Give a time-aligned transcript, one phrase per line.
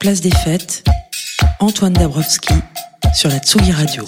[0.00, 0.84] Place des Fêtes,
[1.58, 2.54] Antoine Dabrowski
[3.12, 4.04] sur la Tsugi Radio.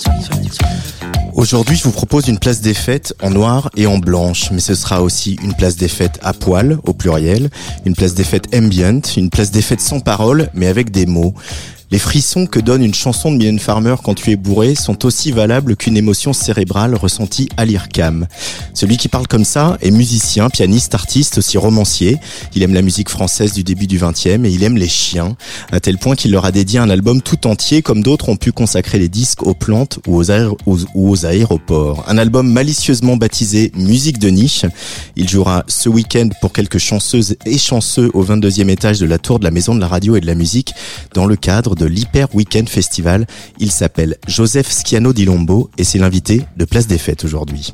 [1.35, 4.77] Aujourd'hui, je vous propose une place des fêtes en noir et en blanche, mais ce
[4.77, 7.51] sera aussi une place des fêtes à poil, au pluriel,
[7.87, 11.35] une place des fêtes ambient, une place des fêtes sans parole, mais avec des mots.
[11.93, 15.33] Les frissons que donne une chanson de Mylène Farmer quand tu es bourré sont aussi
[15.33, 18.29] valables qu'une émotion cérébrale ressentie à l'IRCAM.
[18.75, 22.19] Celui qui parle comme ça est musicien, pianiste, artiste, aussi romancier.
[22.55, 25.37] Il aime la musique française du début du 20e et il aime les chiens,
[25.73, 28.53] à tel point qu'il leur a dédié un album tout entier comme d'autres ont pu
[28.53, 30.31] consacrer les disques aux plantes ou aux,
[30.95, 32.05] ou aux aéroports.
[32.07, 34.65] Un album malicieusement baptisé Musique de niche.
[35.17, 39.41] Il jouera ce week-end pour quelques chanceuses et chanceux au 22e étage de la tour
[39.41, 40.73] de la Maison de la Radio et de la Musique
[41.15, 43.27] dans le cadre de l'Hyper Weekend Festival.
[43.59, 47.73] Il s'appelle Joseph Schiano di Lombo et c'est l'invité de Place des Fêtes aujourd'hui.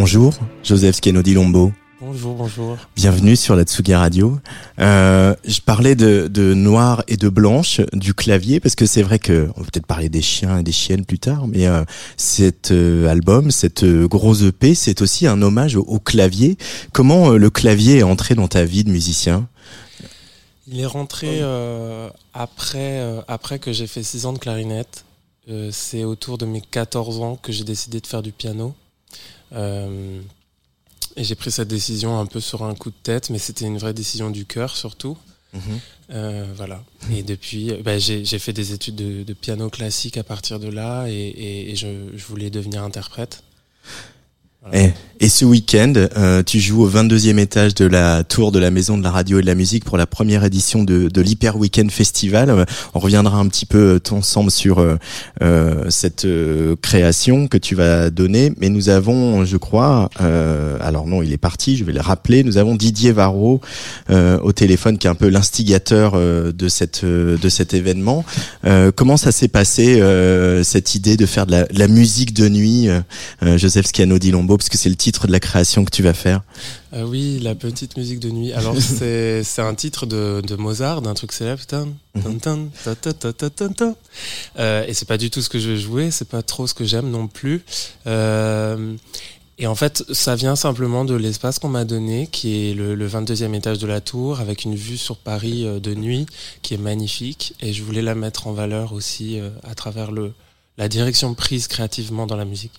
[0.00, 1.72] Bonjour, Joseph Skenodi Lombo.
[2.00, 2.76] Bonjour, bonjour.
[2.94, 4.38] Bienvenue sur la Tsugi Radio.
[4.78, 9.18] Euh, je parlais de, de noir et de blanche du clavier parce que c'est vrai
[9.18, 11.82] que on va peut-être parler des chiens et des chiennes plus tard, mais euh,
[12.16, 16.58] cet euh, album, cette euh, grosse EP, c'est aussi un hommage au, au clavier.
[16.92, 19.48] Comment euh, le clavier est entré dans ta vie de musicien?
[20.68, 25.04] Il est rentré euh, après, euh, après que j'ai fait 6 ans de clarinette.
[25.48, 28.76] Euh, c'est autour de mes 14 ans que j'ai décidé de faire du piano.
[29.52, 30.20] Euh,
[31.16, 33.78] et j'ai pris cette décision un peu sur un coup de tête, mais c'était une
[33.78, 35.16] vraie décision du cœur surtout.
[35.54, 35.60] Mhm.
[36.10, 36.84] Euh, voilà.
[37.10, 40.60] Et depuis, euh, bah, j'ai j'ai fait des études de, de piano classique à partir
[40.60, 43.42] de là et, et- et je, je voulais devenir interprète.
[44.72, 44.90] Et,
[45.20, 48.98] et ce week-end, euh, tu joues au 22e étage de la tour de la Maison
[48.98, 51.90] de la Radio et de la Musique pour la première édition de, de l'Hyper Weekend
[51.90, 52.66] Festival.
[52.94, 54.96] On reviendra un petit peu euh, ensemble sur euh,
[55.42, 58.52] euh, cette euh, création que tu vas donner.
[58.60, 62.58] Mais nous avons, je crois, alors non, il est parti, je vais le rappeler, nous
[62.58, 63.60] avons Didier Varro
[64.10, 68.24] au téléphone qui est un peu l'instigateur de, cette, de cet événement.
[68.96, 70.02] Comment ça s'est passé,
[70.62, 72.88] cette idée de faire de la, de la musique de nuit
[73.56, 76.42] Joseph Schiano di Parce que c'est le titre de la création que tu vas faire.
[76.94, 78.52] Euh, oui, la petite musique de nuit.
[78.52, 81.58] Alors c'est c'est un titre de, de Mozart, d'un truc célèbre.
[84.58, 86.74] Euh, et c'est pas du tout ce que je vais jouer, c'est pas trop ce
[86.74, 87.62] que j'aime non plus.
[88.06, 88.94] Euh,
[89.60, 93.08] et en fait, ça vient simplement de l'espace qu'on m'a donné, qui est le, le
[93.08, 96.26] 22e étage de la tour, avec une vue sur Paris euh, de nuit,
[96.62, 97.54] qui est magnifique.
[97.60, 100.32] Et je voulais la mettre en valeur aussi à travers le,
[100.78, 102.72] la direction prise créativement dans la musique.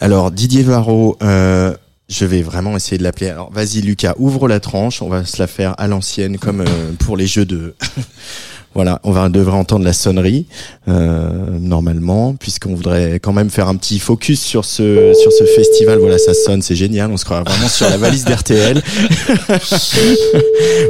[0.00, 1.74] Alors Didier Varro, euh,
[2.08, 3.28] je vais vraiment essayer de l'appeler.
[3.28, 6.92] Alors vas-y Lucas, ouvre la tranche, on va se la faire à l'ancienne comme euh,
[6.98, 7.74] pour les jeux de...
[8.74, 10.46] voilà, on va devrait entendre la sonnerie
[10.88, 15.98] euh, normalement, puisqu'on voudrait quand même faire un petit focus sur ce sur ce festival.
[16.00, 17.10] Voilà, ça sonne, c'est génial.
[17.10, 18.82] On se croit vraiment sur la valise d'RTL.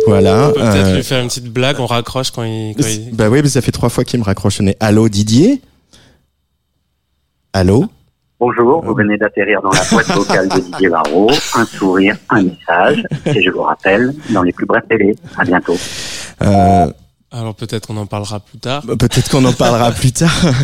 [0.06, 0.49] voilà.
[0.49, 2.75] On peut peut-être euh, lui faire une petite blague, on raccroche quand il...
[2.76, 3.14] Quand il...
[3.14, 4.61] Bah oui, mais ça fait trois fois qu'il me raccroche.
[4.61, 4.76] nez.
[4.81, 5.61] Allô Didier?
[7.56, 7.87] Allô
[8.38, 11.31] Bonjour, vous venez d'atterrir dans la boîte vocale de Didier Varro.
[11.55, 13.03] Un sourire, un message.
[13.25, 15.14] Et je vous rappelle, dans les plus brefs délais.
[15.38, 15.73] À bientôt.
[16.43, 16.87] euh,
[17.37, 18.83] Alors peut-être on en parlera plus tard.
[18.87, 20.33] Bah, Peut-être qu'on en parlera plus tard.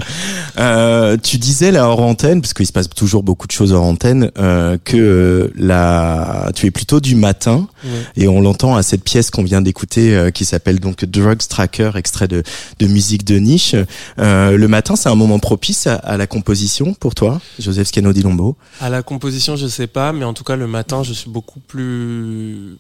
[0.58, 3.84] Euh, tu disais là hors antenne, parce qu'il se passe toujours beaucoup de choses hors
[3.84, 7.69] antenne, euh, que euh, la, tu es plutôt du matin,
[8.16, 11.92] et on l'entend à cette pièce qu'on vient d'écouter, euh, qui s'appelle donc Drugs Tracker,
[11.94, 12.42] extrait de,
[12.80, 13.74] de musique de niche.
[14.19, 18.12] Euh, le matin, c'est un moment propice à, à la composition pour toi, Joseph Scano
[18.12, 18.54] di Lombo.
[18.82, 21.60] À la composition, je sais pas, mais en tout cas le matin, je suis beaucoup
[21.60, 22.76] plus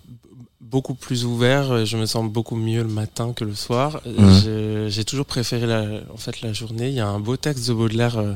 [0.72, 1.84] beaucoup plus ouvert.
[1.86, 4.00] Je me sens beaucoup mieux le matin que le soir.
[4.06, 6.88] Je- J'ai toujours préféré la, en fait la journée.
[6.88, 8.32] Il y a un beau texte de Baudelaire euh,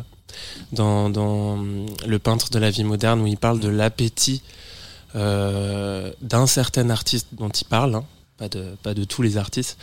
[0.72, 1.58] dans, dans
[2.06, 4.42] Le peintre de la vie moderne où il parle de l'appétit
[5.14, 7.94] euh, d'un certain artiste dont il parle.
[7.96, 8.04] hein,
[8.38, 9.78] pas de, pas de tous les artistes,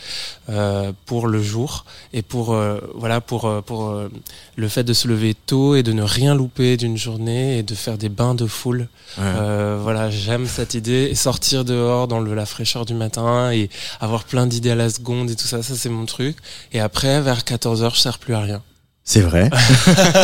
[0.48, 4.08] euh, pour le jour et pour, euh, voilà, pour, euh, pour euh,
[4.56, 7.74] le fait de se lever tôt et de ne rien louper d'une journée et de
[7.74, 8.88] faire des bains de foule.
[9.18, 13.70] Euh, voilà, j'aime cette idée et sortir dehors dans le, la fraîcheur du matin et
[14.00, 16.36] avoir plein d'idées à la seconde et tout ça, ça c'est mon truc.
[16.72, 18.62] Et après, vers 14h, je sers plus à rien.
[19.06, 19.50] C'est vrai.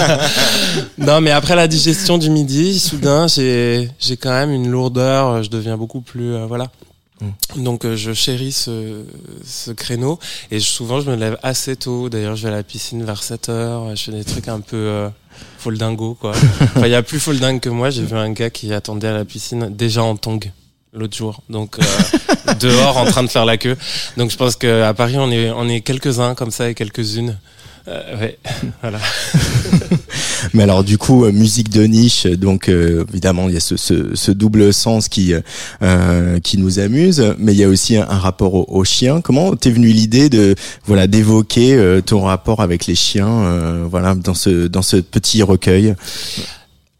[0.99, 5.43] non, mais après la digestion du midi, soudain, j'ai j'ai quand même une lourdeur.
[5.43, 6.71] Je deviens beaucoup plus euh, voilà.
[7.57, 9.05] Donc euh, je chéris ce,
[9.45, 10.19] ce créneau
[10.51, 12.09] et je- souvent je me lève assez tôt.
[12.09, 13.95] D'ailleurs, je vais à la piscine vers 7 heures.
[13.97, 15.09] Je fais des trucs un peu euh,
[15.59, 16.33] foldingo quoi.
[16.61, 17.91] Enfin, il y a plus folding que moi.
[17.91, 20.51] J'ai vu un gars qui attendait à la piscine déjà en tongue
[20.93, 21.43] l'autre jour.
[21.51, 23.77] Donc euh, dehors en train de faire la queue.
[24.17, 26.75] Donc je pense que à Paris on est on est quelques uns comme ça et
[26.75, 27.39] quelques-unes.
[27.89, 28.39] Euh, ouais,
[28.83, 28.99] voilà.
[30.55, 33.77] Mais alors du coup, euh, musique de niche, donc euh, évidemment il y a ce,
[33.77, 35.35] ce, ce double sens qui
[35.83, 39.21] euh, qui nous amuse, mais il y a aussi un, rapport au, au chien.
[39.21, 40.55] Comment t'es venu l'idée de
[40.85, 45.43] voilà d'évoquer euh, ton rapport avec les chiens, euh, voilà dans ce dans ce petit
[45.43, 45.95] recueil?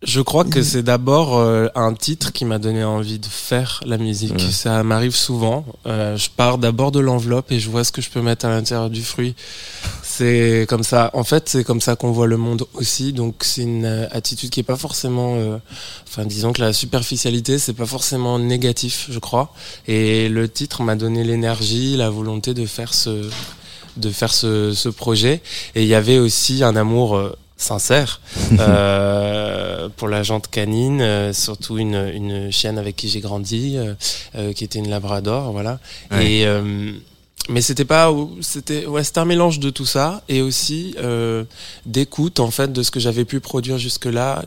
[0.03, 3.99] Je crois que c'est d'abord euh, un titre qui m'a donné envie de faire la
[3.99, 4.33] musique.
[4.33, 4.51] Ouais.
[4.51, 5.67] Ça m'arrive souvent.
[5.87, 8.49] Euh, je pars d'abord de l'enveloppe et je vois ce que je peux mettre à
[8.49, 9.35] l'intérieur du fruit.
[10.03, 11.11] C'est comme ça.
[11.13, 13.13] En fait, c'est comme ça qu'on voit le monde aussi.
[13.13, 15.35] Donc, c'est une euh, attitude qui est pas forcément.
[15.37, 15.59] euh,
[16.09, 19.53] enfin, disons que la superficialité, c'est pas forcément négatif, je crois.
[19.87, 23.29] Et le titre m'a donné l'énergie, la volonté de faire ce
[23.97, 25.43] de faire ce, ce projet.
[25.75, 28.21] Et il y avait aussi un amour euh, sincère
[28.59, 33.95] euh, pour la jante canine, euh, surtout une, une chienne avec qui j'ai grandi, euh,
[34.35, 35.79] euh, qui était une labrador, voilà.
[36.11, 36.33] Ouais.
[36.33, 36.93] Et euh,
[37.49, 41.45] mais c'était pas, c'était ouais, c'était un mélange de tout ça et aussi euh,
[41.87, 44.45] d'écoute en fait de ce que j'avais pu produire jusque là.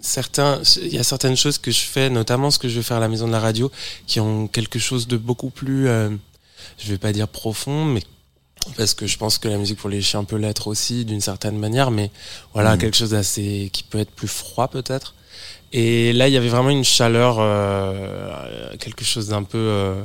[0.00, 2.98] Certains, il y a certaines choses que je fais, notamment ce que je vais faire
[2.98, 3.72] à la maison de la radio,
[4.06, 6.10] qui ont quelque chose de beaucoup plus, euh,
[6.78, 8.02] je vais pas dire profond, mais
[8.76, 11.58] parce que je pense que la musique pour les chiens peut l'être aussi d'une certaine
[11.58, 12.10] manière, mais
[12.54, 12.78] voilà Mhm.
[12.78, 15.14] quelque chose d'assez qui peut être plus froid peut-être.
[15.72, 20.02] Et là, il y avait vraiment une chaleur, euh, quelque chose d'un peu, euh,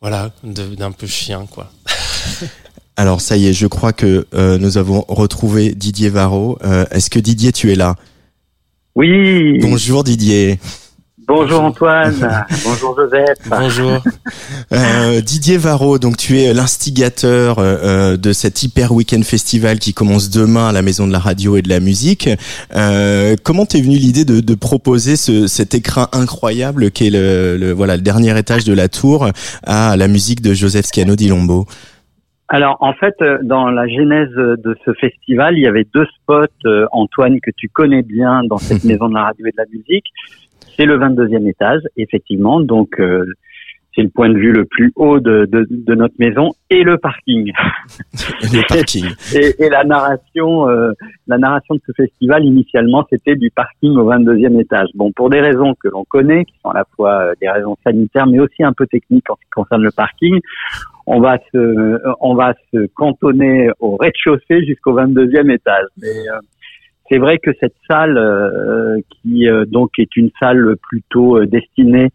[0.00, 1.70] voilà, d'un peu chien, quoi.
[2.96, 6.58] Alors ça y est, je crois que euh, nous avons retrouvé Didier Varro.
[6.64, 7.96] Euh, est-ce que Didier, tu es là?
[8.94, 9.58] Oui.
[9.60, 10.58] Bonjour Didier.
[11.32, 12.12] Bonjour Antoine,
[12.64, 13.38] bonjour Joseph.
[13.48, 14.02] Bonjour.
[14.72, 20.28] Euh, Didier Varro, donc tu es l'instigateur euh, de cet Hyper Weekend Festival qui commence
[20.28, 22.28] demain à la Maison de la Radio et de la Musique.
[22.74, 27.56] Euh, comment t'es venu l'idée de, de, proposer ce, cet écrin incroyable qui est le,
[27.56, 29.28] le, voilà le dernier étage de la tour
[29.62, 31.64] à la musique de Joseph Schiano di Lombo
[32.52, 36.46] alors en fait, euh, dans la genèse de ce festival, il y avait deux spots,
[36.66, 39.66] euh, Antoine, que tu connais bien dans cette maison de la radio et de la
[39.72, 40.06] musique.
[40.76, 42.60] C'est le 22e étage, effectivement.
[42.60, 43.24] Donc, euh,
[43.94, 46.96] c'est le point de vue le plus haut de, de, de notre maison et le
[46.96, 47.52] parking.
[48.14, 49.06] le parking.
[49.34, 50.92] et, et, la narration, euh,
[51.26, 54.88] la narration de ce festival initialement, c'était du parking au 22e étage.
[54.94, 57.76] Bon, pour des raisons que l'on connaît, qui sont à la fois euh, des raisons
[57.84, 60.38] sanitaires, mais aussi un peu techniques en ce qui concerne le parking,
[61.06, 65.86] on va se, on va se cantonner au rez-de-chaussée jusqu'au 22e étage.
[66.00, 66.08] Mais,
[67.10, 72.10] c'est vrai que cette salle, euh, qui euh, donc est une salle plutôt euh, destinée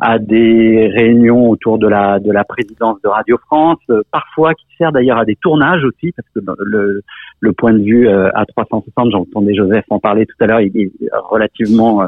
[0.00, 3.80] à des réunions autour de la de la présidence de Radio France,
[4.12, 7.02] parfois qui sert d'ailleurs à des tournages aussi, parce que le,
[7.40, 10.92] le point de vue à 360, j'entendais Joseph en parler tout à l'heure, il est
[11.28, 12.06] relativement euh,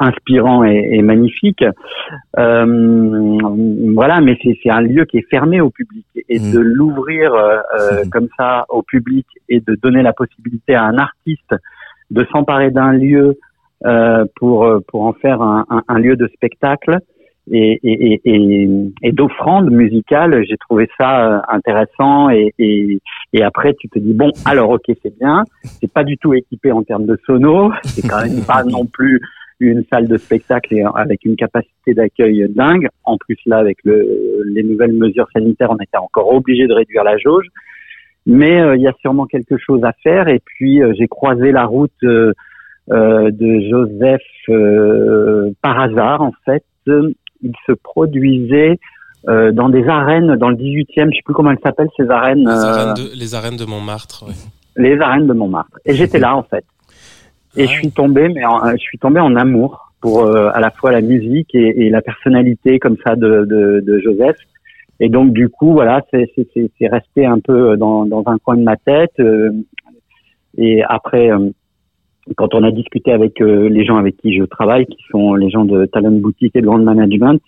[0.00, 1.64] inspirant et, et magnifique.
[2.38, 3.38] Euh,
[3.94, 6.52] voilà, mais c'est un lieu qui est fermé au public et mmh.
[6.52, 7.58] de l'ouvrir euh,
[8.04, 8.10] mmh.
[8.10, 11.54] comme ça au public et de donner la possibilité à un artiste
[12.10, 13.38] de s'emparer d'un lieu
[14.36, 16.98] pour pour en faire un, un, un lieu de spectacle
[17.50, 18.68] et, et, et,
[19.02, 22.98] et d'offrande musicale, j'ai trouvé ça intéressant et, et,
[23.32, 26.72] et après tu te dis bon alors ok c'est bien, c'est pas du tout équipé
[26.72, 29.20] en termes de sono, c'est quand même pas non plus
[29.60, 32.88] une salle de spectacle et avec une capacité d'accueil dingue.
[33.04, 37.04] En plus là, avec le, les nouvelles mesures sanitaires, on était encore obligé de réduire
[37.04, 37.46] la jauge.
[38.26, 40.28] Mais euh, il y a sûrement quelque chose à faire.
[40.28, 42.32] Et puis euh, j'ai croisé la route euh,
[42.88, 44.22] de Joseph
[45.62, 46.64] par hasard en fait.
[46.86, 48.78] Il se produisait
[49.24, 52.44] dans des arènes dans le 18e, je sais plus comment elles s'appellent ces arènes.
[52.44, 54.24] Les arènes de, les arènes de Montmartre.
[54.28, 54.34] Oui.
[54.76, 55.78] Les arènes de Montmartre.
[55.84, 56.64] Et j'étais là en fait.
[57.56, 60.70] Et je suis tombé, mais en, je suis tombé en amour pour euh, à la
[60.70, 64.36] fois la musique et, et, la personnalité comme ça de, de, de Joseph.
[65.00, 66.28] Et donc du coup, voilà, c'est
[66.88, 69.12] resté un peu dans, dans, un coin de ma tête.
[69.20, 69.50] Euh,
[70.58, 71.50] et après, euh,
[72.36, 75.64] quand on a discuté avec les gens avec qui je travaille, qui sont les gens
[75.64, 77.40] de Talent Boutique et de Grand Management,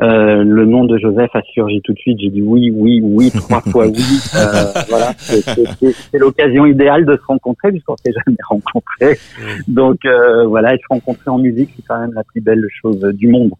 [0.00, 2.18] euh, le nom de Joseph a surgi tout de suite.
[2.20, 4.02] J'ai dit oui, oui, oui, trois fois oui.
[4.34, 9.18] Euh, voilà, c'est l'occasion idéale de se rencontrer puisqu'on s'est jamais rencontré.
[9.68, 13.00] Donc euh, voilà, et se rencontrer en musique, c'est quand même la plus belle chose
[13.14, 13.50] du monde.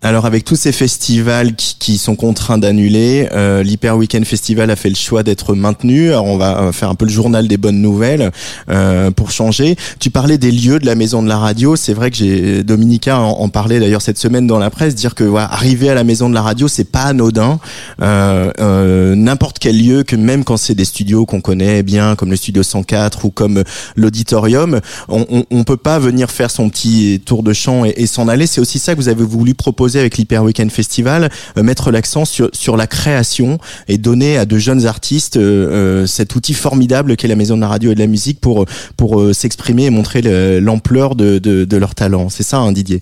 [0.00, 4.76] Alors avec tous ces festivals qui, qui sont contraints d'annuler, euh, l'Hyper Weekend Festival a
[4.76, 6.10] fait le choix d'être maintenu.
[6.10, 8.30] Alors on va euh, faire un peu le journal des bonnes nouvelles
[8.70, 9.74] euh, pour changer.
[9.98, 11.74] Tu parlais des lieux de la maison de la radio.
[11.74, 15.16] C'est vrai que j'ai Dominica en, en parlait d'ailleurs cette semaine dans la presse, dire
[15.16, 17.58] que voilà, arriver à la maison de la radio c'est pas anodin.
[18.00, 22.30] Euh, euh, N'importe quel lieu, que même quand c'est des studios qu'on connaît bien, comme
[22.30, 23.64] le studio 104 ou comme
[23.96, 24.78] l'auditorium,
[25.08, 28.28] on, on, on, peut pas venir faire son petit tour de chant et, et s'en
[28.28, 28.46] aller.
[28.46, 32.24] C'est aussi ça que vous avez voulu proposer avec l'Hyper Weekend Festival, euh, mettre l'accent
[32.24, 37.16] sur, sur la création et donner à de jeunes artistes euh, euh, cet outil formidable
[37.16, 38.66] qu'est la Maison de la Radio et de la Musique pour,
[38.96, 40.20] pour s'exprimer et montrer
[40.60, 42.28] l'ampleur de, de, leur talent.
[42.28, 43.00] C'est ça, hein, Didier?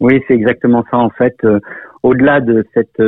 [0.00, 1.36] Oui, c'est exactement ça en fait.
[2.04, 3.02] Au-delà de cette,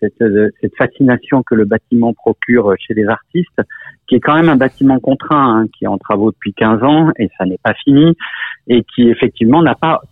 [0.00, 0.24] cette,
[0.60, 3.60] cette, fascination que le bâtiment procure chez les artistes,
[4.06, 7.10] qui est quand même un bâtiment contraint, hein, qui est en travaux depuis 15 ans
[7.18, 8.16] et ça n'est pas fini,
[8.68, 10.02] et qui effectivement n'a pas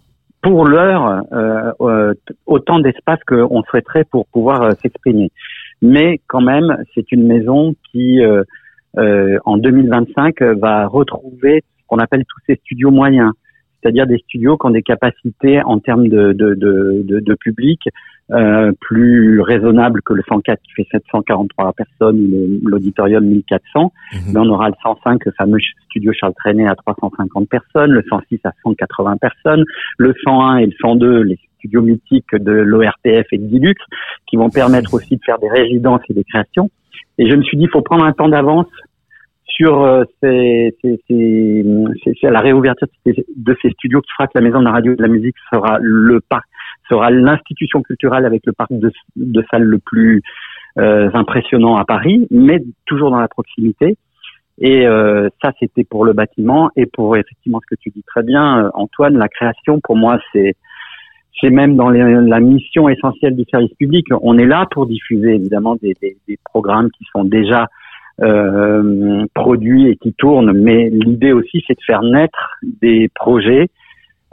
[0.43, 2.15] pour l'heure euh, euh,
[2.47, 5.31] autant d'espace qu'on souhaiterait pour pouvoir euh, s'exprimer.
[5.83, 8.43] Mais quand même, c'est une maison qui, euh,
[8.99, 13.33] euh, en 2025, va retrouver ce qu'on appelle tous ces studios moyens,
[13.83, 17.81] c'est-à-dire des studios qui ont des capacités en termes de, de, de, de, de public
[18.33, 23.93] euh, plus raisonnable que le 104 qui fait 743 personnes l'auditorium 1400.
[24.13, 24.21] Mhm.
[24.33, 28.41] Mais on aura le 105, le fameux studio Charles Trenet à 350 personnes, le 106
[28.45, 29.65] à 180 personnes,
[29.99, 33.75] le 101 et le 102, les studios mythiques de l'ORTF et de Dilux,
[34.27, 36.71] qui vont permettre aussi de faire des résidences et des créations.
[37.19, 38.69] Et je me suis dit, il faut prendre un temps d'avance
[39.45, 44.61] sur euh, ces, ces, ces, la réouverture de ces studios qui fera que la Maison
[44.61, 46.47] de la Radio et de la Musique sera le parc
[46.91, 48.93] sera l'institution culturelle avec le parc de,
[49.51, 50.23] salles le plus
[50.79, 53.97] euh, impressionnant à Paris, mais toujours dans la proximité.
[54.59, 58.23] Et euh, ça, c'était pour le bâtiment et pour effectivement ce que tu dis très
[58.23, 59.81] bien, euh, Antoine, la création.
[59.81, 60.55] Pour moi, c'est
[61.41, 64.07] c'est même dans la mission essentielle du service public.
[64.21, 67.67] On est là pour diffuser évidemment des, des, des programmes qui sont déjà
[68.21, 73.69] euh, produits et qui tournent, mais l'idée aussi c'est de faire naître des projets.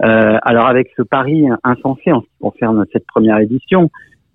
[0.03, 3.89] Euh, alors avec ce pari insensé en ce qui concerne cette première édition,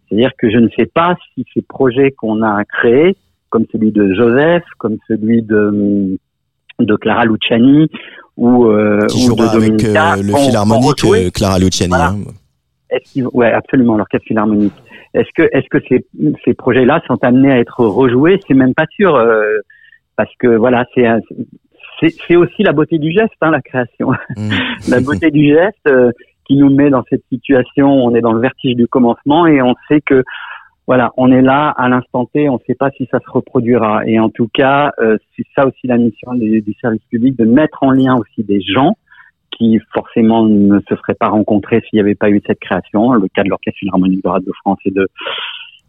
[0.09, 3.17] c'est-à-dire que je ne sais pas si ces projets qu'on a créés,
[3.49, 6.19] comme celui de Joseph, comme celui de
[6.81, 7.89] de Clara Luciani
[8.37, 11.95] ou, euh, ou de avec euh, le philharmonique euh, Clara Luciani.
[11.95, 12.19] Hein.
[12.91, 14.75] Est-ce ouais, absolument, l'orchestre philharmonique.
[15.15, 16.05] Est-ce que, est-ce que ces,
[16.45, 18.41] ces projets-là sont amenés à être rejoués?
[18.47, 19.59] C'est même pas sûr, euh,
[20.17, 21.07] parce que voilà, c'est,
[22.03, 24.13] c'est, aussi la beauté du geste, hein, la création.
[24.37, 24.51] Mmh.
[24.91, 26.11] la beauté du geste euh,
[26.47, 27.89] qui nous met dans cette situation.
[27.89, 30.23] On est dans le vertige du commencement et on sait que
[30.87, 34.05] voilà, on est là à l'instant T, on ne sait pas si ça se reproduira.
[34.07, 37.45] Et en tout cas, euh, c'est ça aussi la mission du, du service public, de
[37.45, 38.97] mettre en lien aussi des gens
[39.57, 43.13] qui forcément ne se seraient pas rencontrés s'il n'y avait pas eu cette création.
[43.13, 45.09] Le cas de l'Orchestre Philharmonique de Radio de France et de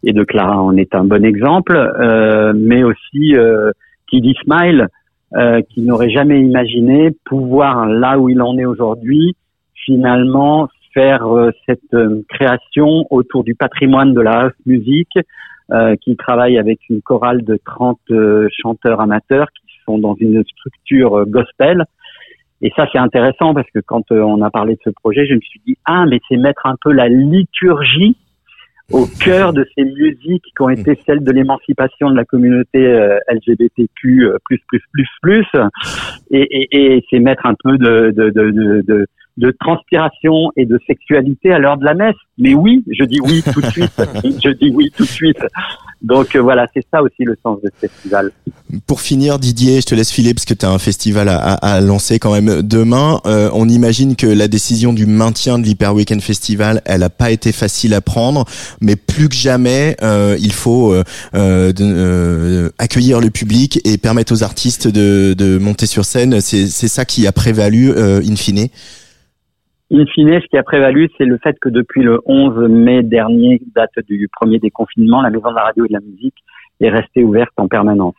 [0.06, 3.72] et de Clara en est un bon exemple, euh, mais aussi euh,
[4.12, 4.88] dit Smile,
[5.36, 9.36] euh, qui n'aurait jamais imaginé pouvoir là où il en est aujourd'hui,
[9.84, 15.08] finalement faire euh, cette euh, création autour du patrimoine de la house music,
[15.72, 17.98] euh, qui travaille avec une chorale de 30
[18.50, 21.84] chanteurs amateurs qui sont dans une structure gospel.
[22.62, 25.40] Et ça, c'est intéressant parce que quand on a parlé de ce projet, je me
[25.40, 28.16] suis dit, ah, mais c'est mettre un peu la liturgie
[28.92, 33.18] au cœur de ces musiques qui ont été celles de l'émancipation de la communauté euh,
[33.30, 35.46] LGBTQ euh, plus plus plus plus.
[36.30, 40.78] Et, et, et c'est mettre un peu de, de, de, de de transpiration et de
[40.86, 42.14] sexualité à l'heure de la messe.
[42.38, 44.02] Mais oui, je dis oui tout de suite.
[44.24, 45.38] je dis oui tout de suite.
[46.02, 48.30] Donc euh, voilà, c'est ça aussi le sens de ce festival.
[48.86, 51.80] Pour finir, Didier, je te laisse filer parce que tu as un festival à, à,
[51.80, 53.20] lancer quand même demain.
[53.26, 57.30] Euh, on imagine que la décision du maintien de l'Hyper Weekend Festival, elle n'a pas
[57.30, 58.44] été facile à prendre,
[58.80, 60.94] mais plus que jamais, euh, il faut
[61.34, 66.40] euh, accueillir le public et permettre aux artistes de, de monter sur scène.
[66.40, 68.68] C'est ça qui a prévalu in fine.
[69.96, 73.60] In fine, ce qui a prévalu, c'est le fait que depuis le 11 mai dernier,
[73.76, 76.34] date du premier déconfinement, la Maison de la Radio et de la Musique
[76.80, 78.16] est restée ouverte en permanence.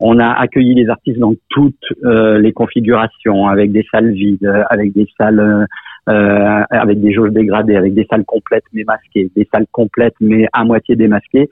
[0.00, 4.94] On a accueilli les artistes dans toutes euh, les configurations, avec des salles vides, avec
[4.94, 5.66] des salles
[6.08, 10.46] euh, avec des jauges dégradées, avec des salles complètes mais masquées, des salles complètes mais
[10.54, 11.50] à moitié démasquées.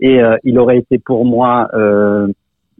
[0.00, 2.26] Et euh, il aurait été pour moi euh,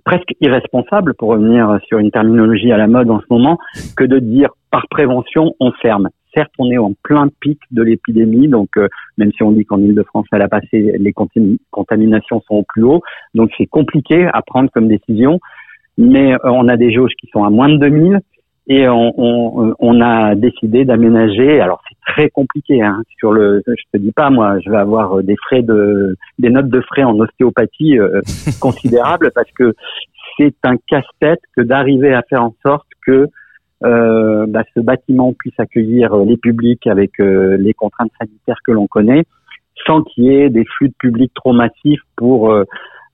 [0.07, 3.59] presque irresponsable, pour revenir sur une terminologie à la mode en ce moment,
[3.94, 6.09] que de dire par prévention on ferme.
[6.35, 8.88] Certes, on est en plein pic de l'épidémie, donc euh,
[9.19, 11.12] même si on dit qu'en Ile-de-France, elle a passé, les
[11.71, 13.03] contaminations sont au plus haut,
[13.35, 15.40] donc c'est compliqué à prendre comme décision.
[15.99, 18.21] Mais euh, on a des jauges qui sont à moins de 2000
[18.69, 21.61] et on, on, on a décidé d'aménager.
[21.61, 22.81] Alors c'est très compliqué.
[22.81, 26.16] Hein, sur le, je te dis pas moi, je vais avoir euh, des frais de,
[26.38, 27.99] des notes de frais en ostéopathie
[28.61, 29.75] considérables parce que
[30.38, 33.27] c'est un casse-tête que d'arriver à faire en sorte que
[33.85, 38.73] euh, bah, ce bâtiment puisse accueillir euh, les publics avec euh, les contraintes sanitaires que
[38.73, 39.25] l'on connaît,
[39.87, 42.53] sans qu'il y ait des flux de public trop massifs pour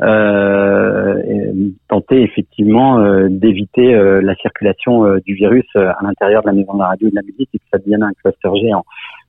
[0.02, 1.52] euh,
[1.88, 7.06] tenter effectivement d'éviter la circulation du virus à l'intérieur de la maison de la radio
[7.06, 8.84] et de la musique et que ça devienne un cluster géant.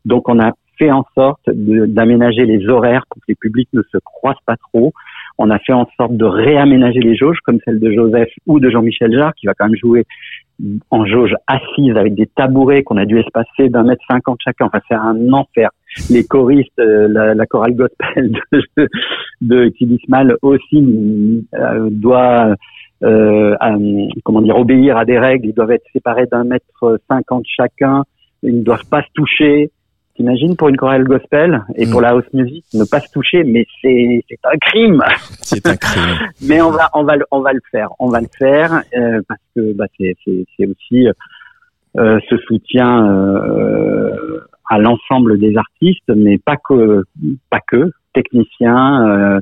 [0.05, 3.97] Donc on a fait en sorte d'aménager les horaires pour que les publics ne se
[4.03, 4.93] croisent pas trop.
[5.37, 8.69] On a fait en sorte de réaménager les jauges, comme celle de Joseph ou de
[8.69, 10.05] Jean-Michel Jarre, qui va quand même jouer
[10.89, 14.65] en jauge assise avec des tabourets qu'on a dû espacer d'un mètre cinquante chacun.
[14.65, 15.69] Enfin, c'est un enfer.
[16.09, 18.87] Les choristes, euh, la, chorale gospel de,
[19.41, 22.55] de aussi euh, doit
[23.03, 23.55] euh,
[24.23, 25.47] comment dire obéir à des règles.
[25.47, 28.03] Ils doivent être séparés d'un mètre cinquante chacun.
[28.43, 29.71] Ils ne doivent pas se toucher.
[30.17, 32.03] T'imagines pour une chorale gospel et pour mm.
[32.03, 35.03] la house music ne pas se toucher, mais c'est c'est un crime.
[35.41, 36.17] C'est un crime.
[36.49, 39.41] mais on va on va on va le faire, on va le faire euh, parce
[39.55, 41.07] que bah, c'est c'est c'est aussi
[41.97, 47.03] euh, ce soutien euh, à l'ensemble des artistes, mais pas que
[47.49, 49.39] pas que techniciens euh,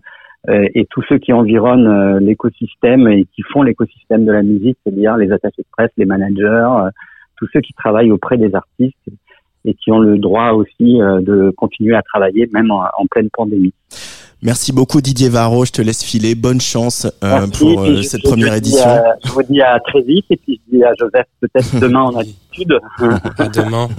[0.47, 5.31] et tous ceux qui environnent l'écosystème et qui font l'écosystème de la musique, c'est-à-dire les
[5.31, 6.89] attachés de presse, les managers,
[7.37, 8.95] tous ceux qui travaillent auprès des artistes
[9.65, 13.73] et qui ont le droit aussi euh, de continuer à travailler même en, pleine pandémie.
[14.41, 16.35] Merci beaucoup Didier Varro, je te laisse filer.
[16.35, 18.87] Bonne chance euh, pour euh, cette première édition.
[19.23, 22.19] je vous dis à très vite et puis je dis à Joseph peut-être demain on
[22.19, 22.23] a
[22.63, 22.79] d'habitude.
[23.37, 23.89] À demain.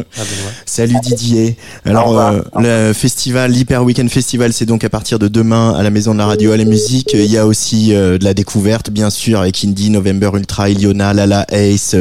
[0.65, 1.57] Salut Didier.
[1.85, 5.91] Alors euh, le festival, l'Hyper Weekend Festival, c'est donc à partir de demain à la
[5.91, 7.13] Maison de la Radio à la musique.
[7.13, 11.13] Il y a aussi euh, de la découverte, bien sûr, avec Indie, November Ultra, Iliona,
[11.13, 11.95] Lala Ace,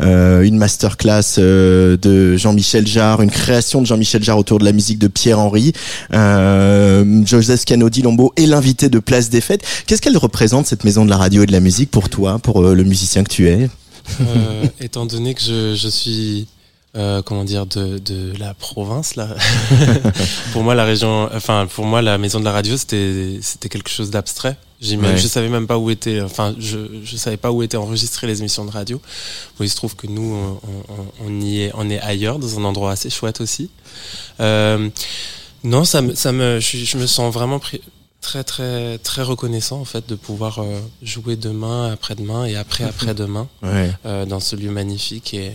[0.00, 4.98] euh, une masterclass de Jean-Michel Jarre, une création de Jean-Michel Jarre autour de la musique
[4.98, 5.72] de Pierre Henry,
[6.12, 9.64] Joseph Cano Lombo est l'invité de Place des Fêtes.
[9.86, 12.62] Qu'est-ce qu'elle représente cette Maison de la Radio et de la musique pour toi, pour
[12.62, 13.68] le musicien que tu es?
[14.20, 16.46] Euh, étant donné que je, je suis
[16.94, 19.28] euh, comment dire de, de la province là
[20.52, 23.90] pour moi la région enfin pour moi la maison de la radio c'était c'était quelque
[23.90, 24.56] chose d'abstrait.
[24.90, 28.26] Même, je savais même pas où était enfin je je savais pas où étaient enregistrées
[28.26, 29.00] les émissions de radio.
[29.56, 32.58] Bon, il se trouve que nous on, on, on, y est on est ailleurs dans
[32.58, 33.70] un endroit assez chouette aussi.
[34.40, 34.90] Euh,
[35.62, 37.80] non ça me ça me je, je me sens vraiment pris,
[38.22, 43.48] très très très reconnaissant en fait de pouvoir euh, jouer demain, après-demain et après après-demain
[44.06, 45.52] euh, dans ce lieu magnifique et,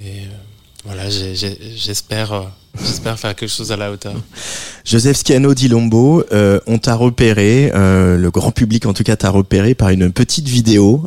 [0.00, 4.14] et euh, voilà j'espère j'espère faire quelque chose à la hauteur.
[4.84, 6.24] Joseph Schiano Dilombo,
[6.66, 11.06] on t'a repéré, le grand public en tout cas t'a repéré par une petite vidéo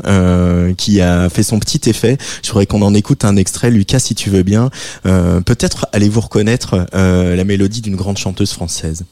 [0.77, 2.17] qui a fait son petit effet.
[2.41, 4.69] Je voudrais qu'on en écoute un extrait, Lucas, si tu veux bien.
[5.03, 9.03] Peut-être allez-vous reconnaître la mélodie d'une grande chanteuse française.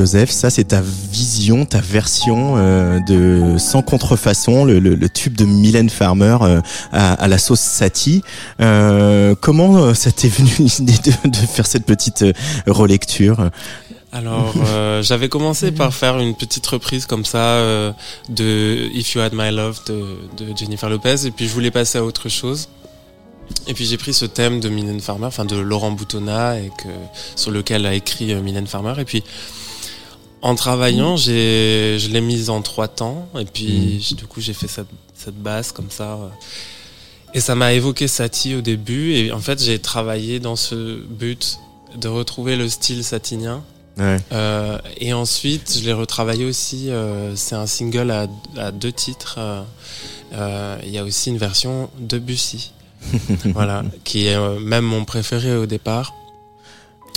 [0.00, 5.36] Joseph, ça c'est ta vision, ta version euh, de Sans contrefaçon, le, le, le, tube
[5.36, 8.22] de Mylène Farmer euh, à, à, la sauce Satie.
[8.62, 12.32] Euh, comment euh, ça t'est venu l'idée de, de, faire cette petite euh,
[12.66, 13.50] relecture?
[14.10, 17.92] Alors, euh, j'avais commencé par faire une petite reprise comme ça euh,
[18.30, 21.98] de If You Had My Love de, de, Jennifer Lopez, et puis je voulais passer
[21.98, 22.70] à autre chose.
[23.66, 26.88] Et puis j'ai pris ce thème de Mylène Farmer, enfin de Laurent Boutonnat, et que
[27.36, 29.22] sur lequel a écrit Mylène Farmer, et puis
[30.42, 34.14] en travaillant, j'ai, je l'ai mise en trois temps, et puis mmh.
[34.14, 36.18] du coup j'ai fait cette, cette basse comme ça.
[37.34, 41.58] Et ça m'a évoqué Satie au début, et en fait j'ai travaillé dans ce but
[41.96, 43.62] de retrouver le style satinien.
[43.98, 44.16] Ouais.
[44.32, 46.90] Euh, et ensuite, je l'ai retravaillé aussi.
[46.90, 48.26] Euh, c'est un single à,
[48.56, 49.38] à deux titres.
[50.32, 52.72] Euh, il y a aussi une version de Bussy,
[53.46, 56.14] voilà, qui est même mon préféré au départ.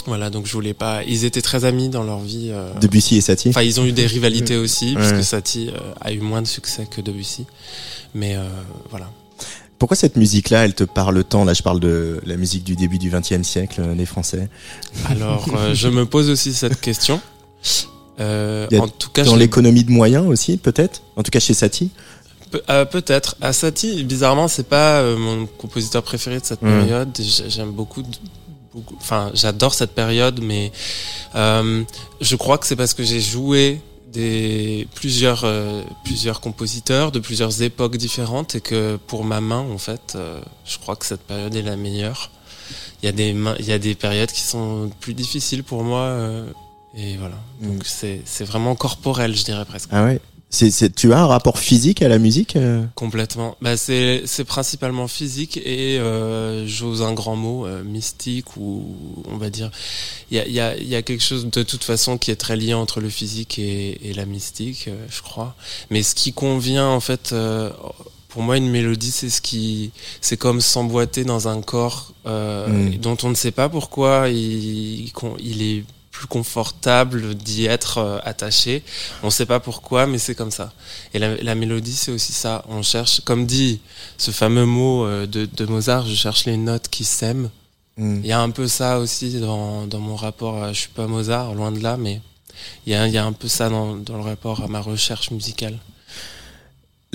[0.06, 1.04] Voilà, donc je voulais pas.
[1.04, 2.50] Ils étaient très amis dans leur vie.
[2.52, 2.74] Euh...
[2.80, 3.50] Debussy et Satie.
[3.50, 5.02] Enfin, ils ont eu des rivalités aussi, ouais.
[5.02, 7.46] puisque Satie euh, a eu moins de succès que Debussy.
[8.14, 8.44] Mais euh,
[8.90, 9.10] voilà.
[9.80, 11.44] Pourquoi cette musique-là, elle te parle tant?
[11.44, 14.48] Là, je parle de la musique du début du XXe siècle, des Français.
[15.10, 17.20] Alors, euh, je me pose aussi cette question.
[18.20, 21.02] Euh, en tout cas, dans l'économie de moyens aussi, peut-être?
[21.16, 21.90] En tout cas, chez Satie?
[22.52, 23.36] Pe euh, peut-être.
[23.42, 26.80] À Satie, bizarrement, c'est pas euh, mon compositeur préféré de cette mmh.
[26.80, 27.10] période.
[27.48, 28.04] J'aime beaucoup,
[28.74, 28.96] beaucoup.
[29.00, 30.72] Enfin, j'adore cette période, mais
[31.36, 31.84] euh,
[32.22, 33.82] je crois que c'est parce que j'ai joué
[34.14, 39.80] des plusieurs euh, plusieurs compositeurs de plusieurs époques différentes et que pour ma main en
[39.80, 42.30] fait euh, je crois que cette période est la meilleure
[43.02, 46.02] il y a des il y a des périodes qui sont plus difficiles pour moi
[46.02, 46.46] euh,
[46.96, 47.86] et voilà donc mmh.
[47.86, 50.22] c'est c'est vraiment corporel je dirais presque ah ouais?
[50.54, 53.58] C'est, tu as un rapport physique à la musique euh Complètement.
[53.62, 58.96] Bah, c'est, c'est principalement physique et euh, j'ose un grand mot, euh, mystique ou
[59.32, 59.72] on va dire.
[60.30, 62.56] Il y a, y, a, y a quelque chose de toute façon qui est très
[62.56, 65.56] lié entre le physique et, et la mystique, euh, je crois.
[65.90, 67.32] Mais ce qui convient en fait.
[67.34, 67.72] Euh,
[68.30, 72.98] pour moi, une mélodie, c'est ce qui, c'est comme s'emboîter dans un corps euh, mmh.
[72.98, 75.84] dont on ne sait pas pourquoi il, il est
[76.24, 78.82] plus confortable d'y être euh, attaché.
[79.24, 80.72] On ne sait pas pourquoi, mais c'est comme ça.
[81.14, 82.64] Et la, la mélodie, c'est aussi ça.
[82.70, 83.82] On cherche, comme dit
[84.18, 87.50] ce fameux mot euh, de, de, Mozart, je cherche les notes qui s'aiment.
[87.98, 88.20] Mm.
[88.24, 90.64] Il y a un peu ça aussi dans, dans mon rapport.
[90.64, 92.22] À, je suis pas Mozart, loin de là, mais
[92.86, 95.30] il y a, y a, un peu ça dans, dans le rapport à ma recherche
[95.32, 95.78] musicale.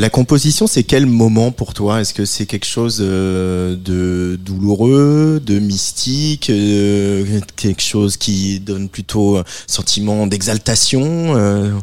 [0.01, 2.01] La composition, c'est quel moment pour toi?
[2.01, 8.89] Est-ce que c'est quelque chose euh, de douloureux, de mystique, euh, quelque chose qui donne
[8.89, 11.77] plutôt un sentiment d'exaltation euh,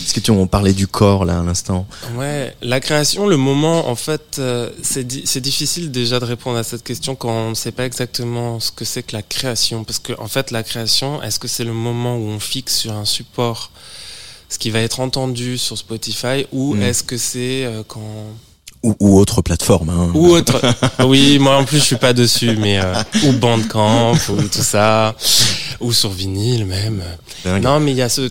[0.00, 1.86] Est-ce que tu en parlais du corps là à l'instant.
[2.16, 4.40] Ouais, la création, le moment, en fait,
[4.82, 8.72] c'est difficile déjà de répondre à cette question quand on ne sait pas exactement ce
[8.72, 11.74] que c'est que la création, parce que en fait, la création, est-ce que c'est le
[11.74, 13.70] moment où on fixe sur un support
[14.52, 16.82] ce qui va être entendu sur Spotify ou mm.
[16.82, 18.00] est-ce que c'est euh, quand
[18.82, 19.90] ou, autre plateforme.
[19.90, 20.10] Hein.
[20.12, 20.60] Ou autre.
[21.06, 25.14] oui, moi en plus je suis pas dessus, mais euh, ou Bandcamp ou tout ça,
[25.80, 27.00] ou sur vinyle même.
[27.44, 28.28] Non, mais il y a ce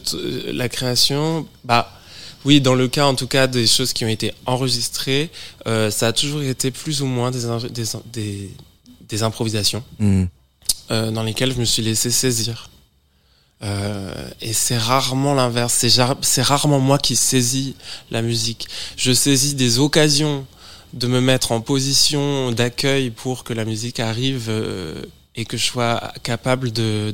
[0.52, 1.48] la création.
[1.64, 1.90] Bah
[2.44, 5.32] oui, dans le cas en tout cas des choses qui ont été enregistrées,
[5.68, 7.46] euh, ça a toujours été plus ou moins des
[8.12, 8.50] des,
[9.08, 10.26] des, improvisations mm.
[10.90, 12.71] dans lesquelles je me suis laissé saisir.
[13.64, 15.86] Euh, et c'est rarement l'inverse.
[16.22, 17.76] C'est, rarement moi qui saisis
[18.10, 18.68] la musique.
[18.98, 20.46] Je saisis des occasions
[20.94, 25.02] de me mettre en position d'accueil pour que la musique arrive euh,
[25.36, 27.14] et que je sois capable de,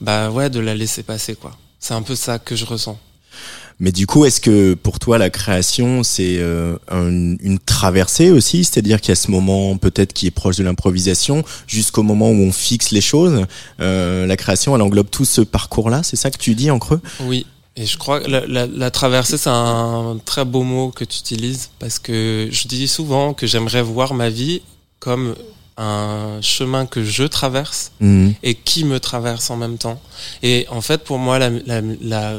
[0.00, 1.56] bah ouais, de la laisser passer quoi.
[1.78, 2.98] C'est un peu ça que je ressens.
[3.82, 9.00] Mais du coup, est-ce que pour toi la création c'est euh, une traversée aussi, c'est-à-dire
[9.00, 12.52] qu'il y a ce moment peut-être qui est proche de l'improvisation jusqu'au moment où on
[12.52, 13.44] fixe les choses.
[13.80, 17.00] Euh, la création, elle englobe tout ce parcours-là, c'est ça que tu dis en creux?
[17.22, 17.44] Oui.
[17.74, 21.18] Et je crois que la, la, la traversée, c'est un très beau mot que tu
[21.18, 24.62] utilises parce que je dis souvent que j'aimerais voir ma vie
[25.00, 25.34] comme
[25.76, 28.34] un chemin que je traverse mhm.
[28.42, 30.00] et qui me traverse en même temps.
[30.42, 31.50] Et en fait, pour moi, la,
[32.00, 32.34] la,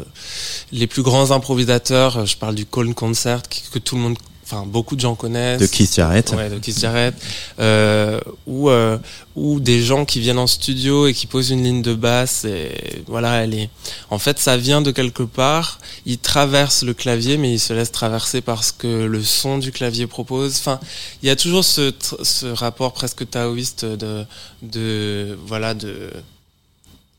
[0.72, 3.42] les plus grands improvisateurs, je parle du Colne Concert,
[3.72, 4.18] que tout le monde
[4.54, 5.60] enfin beaucoup de gens connaissent.
[5.60, 6.32] De Keith Jarrett.
[6.34, 7.16] Ouais, de Jarrett.
[7.60, 8.98] Euh, ou euh,
[9.36, 13.04] ou des gens qui viennent en studio et qui posent une ligne de basse et
[13.08, 13.70] voilà, elle est.
[14.10, 15.80] En fait, ça vient de quelque part.
[16.06, 20.08] Ils traversent le clavier, mais ils se laissent traverser parce que le son du clavier
[20.08, 20.58] propose.
[20.58, 20.80] Enfin,
[21.22, 24.26] il y a toujours ce, ce rapport presque taoïste de
[24.62, 26.12] de voilà de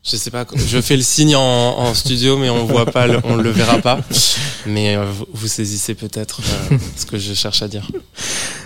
[0.05, 3.49] je sais pas, je fais le signe en, studio, mais on voit pas, on le
[3.49, 3.99] verra pas.
[4.67, 6.41] Mais euh, vous saisissez peut-être
[6.71, 7.89] euh, ce que je cherche à dire.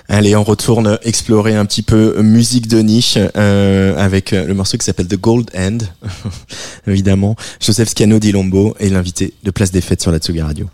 [0.10, 4.86] Allez, on retourne explorer un petit peu musique de niche euh, avec le morceau qui
[4.86, 5.78] s'appelle The Gold End,
[6.88, 7.38] évidemment.
[7.62, 10.70] Joseph Scano Lombo est l'invité de Place des Fêtes sur la Tsuga Radio.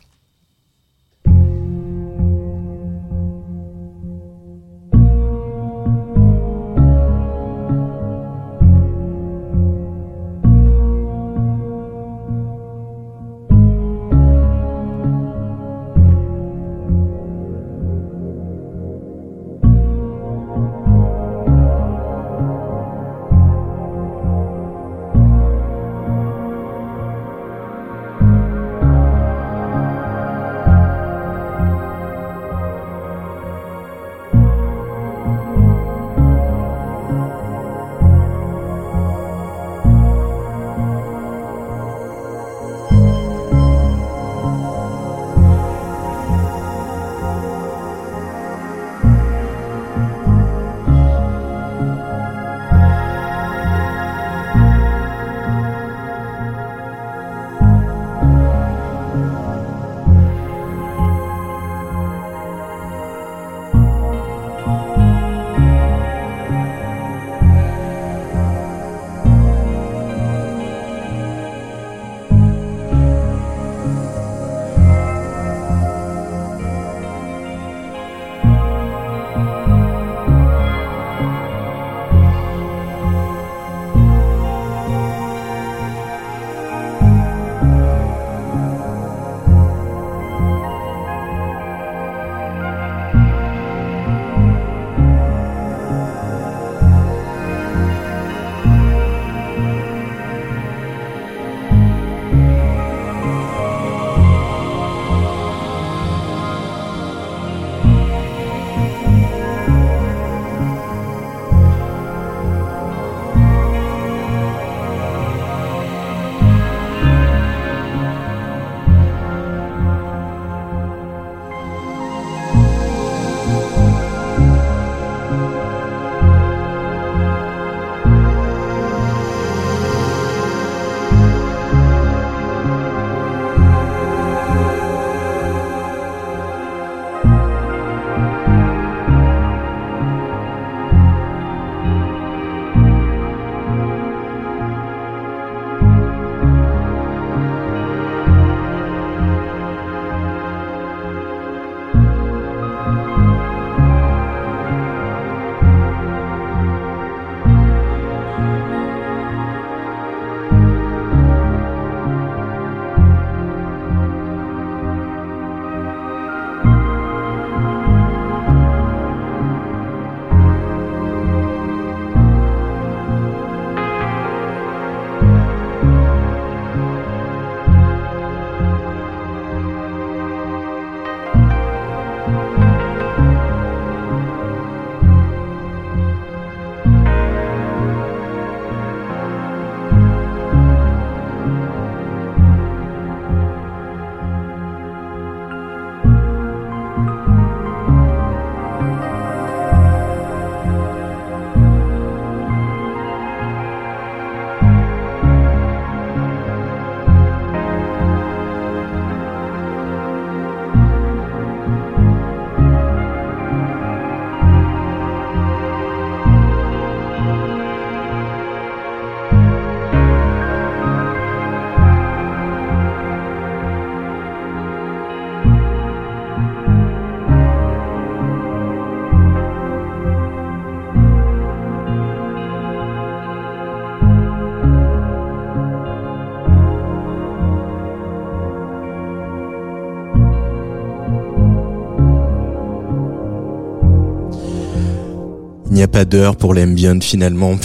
[245.86, 247.56] A pas d'heure pour l'ambient finalement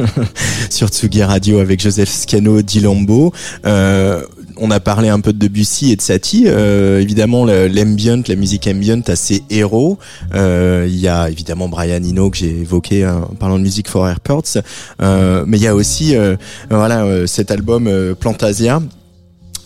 [0.70, 3.32] sur Tsugi Radio avec Joseph Scano Dilambo.
[3.64, 4.24] Euh,
[4.56, 6.46] on a parlé un peu de Debussy et de Satie.
[6.48, 9.98] Euh, évidemment, l'ambient, la musique ambient a ses héros.
[10.34, 14.08] Euh, il y a évidemment Brian Eno que j'ai évoqué en parlant de musique for
[14.08, 14.58] Airports.
[15.00, 16.16] Euh, mais il y a aussi
[16.70, 17.88] voilà cet album
[18.18, 18.82] Plantasia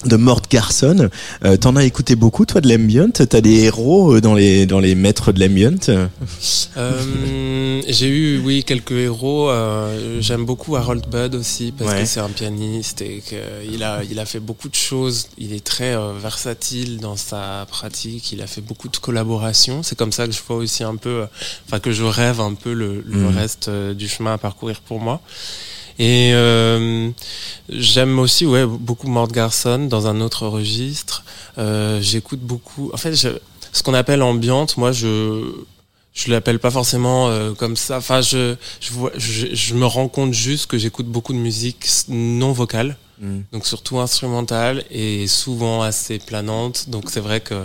[0.05, 1.09] de Mort Garson.
[1.45, 3.11] Euh, T'en as écouté beaucoup, toi, de l'ambient?
[3.11, 5.79] T'as des héros euh, dans les dans les maîtres de l'ambient?
[6.77, 9.51] Euh, J'ai eu, oui, quelques héros.
[9.51, 14.19] Euh, J'aime beaucoup Harold Budd aussi parce que c'est un pianiste et qu'il a il
[14.19, 15.29] a fait beaucoup de choses.
[15.39, 18.33] Il est très euh, versatile dans sa pratique.
[18.33, 19.83] Il a fait beaucoup de collaborations.
[19.83, 21.25] C'est comme ça que je vois aussi un peu,
[21.67, 23.37] enfin que je rêve un peu le, le mhm.
[23.37, 25.21] reste du chemin à parcourir pour moi.
[25.99, 27.11] Et euh,
[27.69, 31.25] j'aime aussi ouais, beaucoup Mort Garson dans un autre registre.
[31.59, 32.91] Euh, J'écoute beaucoup.
[32.93, 33.31] En fait, je,
[33.73, 35.43] ce qu'on appelle ambiante, moi, je
[36.15, 37.99] je l'appelle pas forcément euh, comme ça.
[37.99, 41.87] Enfin, je je, vois, je, je me rends compte juste que j'écoute beaucoup de musique
[42.09, 43.41] non vocale, mm.
[43.53, 46.91] donc surtout instrumentale et souvent assez planante.
[46.91, 47.65] Donc c'est vrai que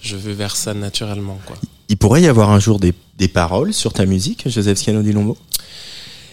[0.00, 1.38] je vais vers ça naturellement.
[1.46, 1.56] Quoi.
[1.88, 5.12] Il pourrait y avoir un jour des, des paroles sur ta musique, Joseph Sciano di
[5.12, 5.36] Lombo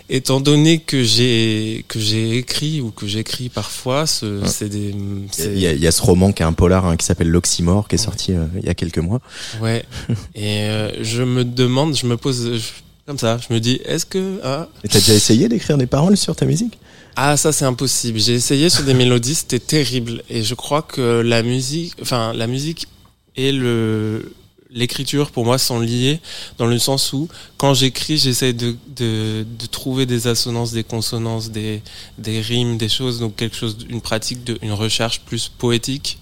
[0.10, 4.94] Étant donné que j'ai que j'ai écrit ou que j'écris parfois, c'est des.
[5.39, 7.88] Il y, a, y, a ce roman qui est un polar hein, qui s'appelle L'Oxymore
[7.88, 9.22] qui est sorti euh, il y a quelques mois.
[9.62, 9.86] Ouais.
[10.36, 12.62] Et euh, je me demande, je me pose
[13.06, 14.68] comme ça, je me dis, est-ce que ah.
[14.84, 16.78] Et t'as déjà essayé d'écrire des paroles sur ta musique?
[17.16, 18.20] Ah ça c'est impossible.
[18.20, 20.24] J'ai essayé sur des mélodies, c'était terrible.
[20.30, 22.88] Et je crois que la musique, enfin la musique
[23.36, 24.34] et le
[24.74, 26.20] l'écriture pour moi sont liées
[26.58, 31.52] dans le sens où quand j'écris j'essaie de, de, de, trouver des assonances des consonances
[31.52, 31.82] des,
[32.18, 36.18] des rimes des choses donc quelque chose une pratique de une recherche plus poétique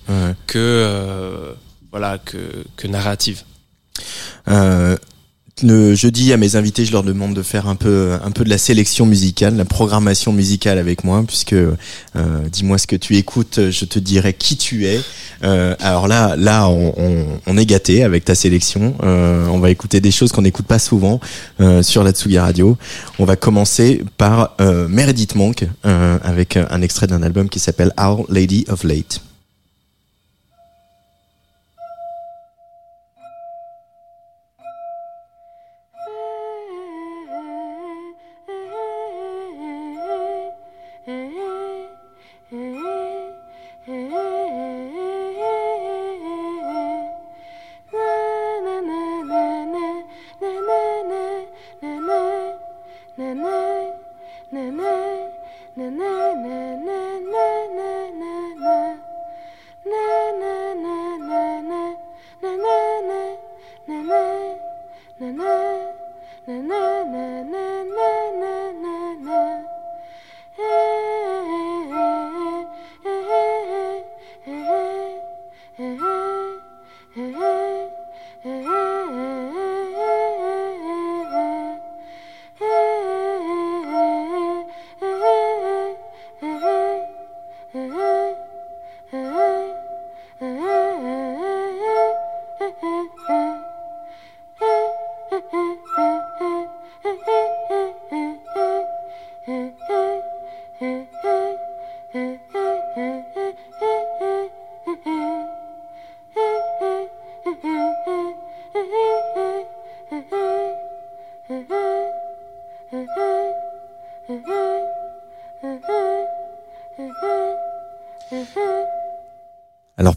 [0.48, 1.54] que euh,
[1.92, 3.44] voilà que, que narrative.
[4.48, 4.98] Euh,
[5.64, 8.50] le jeudi à mes invités, je leur demande de faire un peu un peu de
[8.50, 11.76] la sélection musicale, la programmation musicale avec moi, puisque euh,
[12.52, 15.00] dis-moi ce que tu écoutes, je te dirai qui tu es.
[15.44, 18.96] Euh, alors là, là, on, est gâté avec ta sélection.
[19.04, 21.20] Euh, on va écouter des choses qu'on n'écoute pas souvent
[21.82, 22.78] sur la Tsugi Radio.
[23.20, 28.66] On va commencer par Meredith Monk avec un extrait d'un album qui s'appelle Our Lady
[28.70, 29.22] of Late.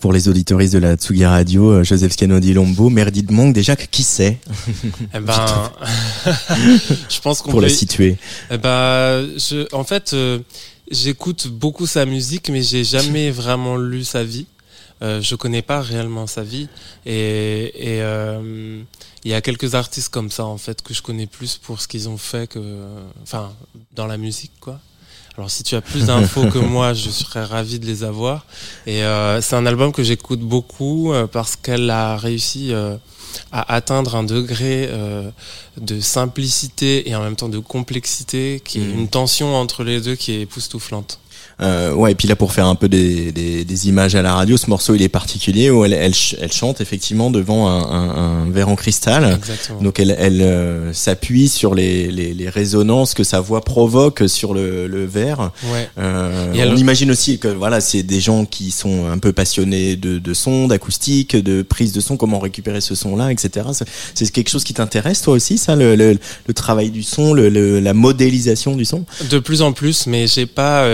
[0.05, 4.03] Pour les auditoristes de la Tsugi Radio, euh, Joseph Scanodi Lombo, Meredith Monk, déjà qui
[4.03, 4.39] c'est
[5.15, 5.73] Eh ben,
[7.09, 8.19] je pense qu'on pour la situer.
[8.51, 10.41] Eh ben, je, en fait, euh,
[10.91, 14.45] j'écoute beaucoup sa musique, mais j'ai jamais vraiment lu sa vie.
[15.01, 16.69] Euh, je connais pas réellement sa vie
[17.07, 18.83] et, et euh,
[19.25, 21.89] il y a quelques artistes comme ça en fait que je connais plus pour ce
[21.89, 22.61] qu'ils ont fait que,
[23.23, 23.55] enfin,
[23.95, 24.81] dans la musique quoi.
[25.37, 28.47] Alors si tu as plus d'infos que moi, je serais ravi de les avoir.
[28.87, 32.97] Et euh, c'est un album que j'écoute beaucoup euh, parce qu'elle a réussi euh,
[33.51, 34.89] à atteindre un degré
[35.77, 38.99] de simplicité et en même temps de complexité, qui est mmh.
[38.99, 41.19] une tension entre les deux qui est époustouflante.
[41.61, 44.35] Euh, ouais, et puis là pour faire un peu des, des, des, images à la
[44.35, 48.45] radio, ce morceau il est particulier où elle, elle, elle chante effectivement devant un, un,
[48.45, 49.37] un verre en cristal.
[49.37, 49.81] Exactement.
[49.81, 54.55] Donc elle, elle euh, s'appuie sur les, les, les, résonances que sa voix provoque sur
[54.55, 55.51] le, le verre.
[55.73, 55.89] Ouais.
[55.99, 60.19] Euh, on imagine aussi que voilà, c'est des gens qui sont un peu passionnés de,
[60.19, 63.67] de son, d'acoustique, de prise de son, comment récupérer ce son-là, etc.
[64.15, 67.49] C'est quelque chose qui t'intéresse toi aussi, ça, le, le, le travail du son, le,
[67.81, 69.05] la modélisation du son?
[69.31, 70.85] De plus en plus, mais j'ai pas.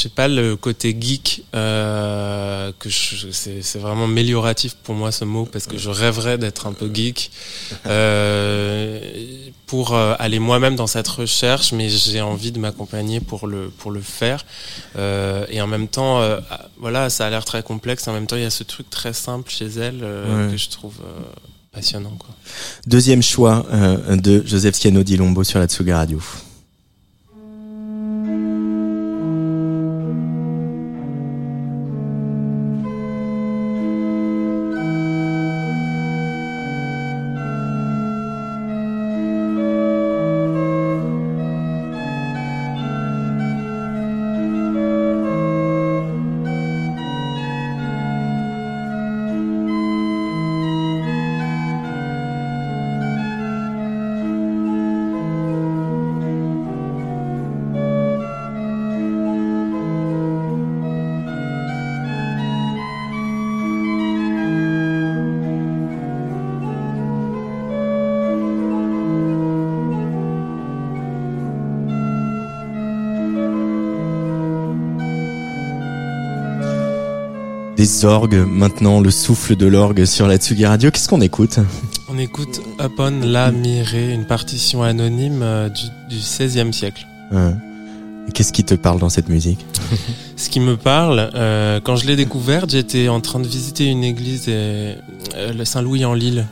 [0.00, 5.66] J'ai pas le côté geek euh, que c'est vraiment amélioratif pour moi ce mot parce
[5.66, 7.32] que je rêverais d'être un peu geek
[7.86, 9.00] euh,
[9.66, 13.90] pour euh, aller moi-même dans cette recherche, mais j'ai envie de m'accompagner pour le pour
[13.90, 14.46] le faire.
[14.96, 16.22] Euh, et en même temps,
[16.78, 18.06] voilà, ça a l'air très complexe.
[18.06, 20.52] En même temps, il y a ce truc très simple chez elle ouais.
[20.52, 20.94] que je trouve
[21.72, 22.16] passionnant.
[22.18, 22.30] Quoi.
[22.86, 23.66] Deuxième choix
[24.10, 26.20] de Joseph Schiano Lombo sur la Tsuga Radio.
[77.78, 80.90] Des orgues maintenant, le souffle de l'orgue sur la Tsugi Radio.
[80.90, 81.60] Qu'est-ce qu'on écoute?
[82.08, 87.06] On écoute Upon la Mirée, une partition anonyme euh, du, du 16e siècle.
[87.30, 87.52] Ouais.
[88.34, 89.64] Qu'est-ce qui te parle dans cette musique?
[90.36, 94.02] Ce qui me parle, euh, quand je l'ai découverte, j'étais en train de visiter une
[94.02, 94.96] église, euh,
[95.36, 96.46] le Saint-Louis en Lille,